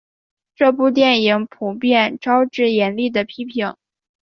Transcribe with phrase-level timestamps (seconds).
[0.55, 3.75] 这部电影普遍招致严厉的批评。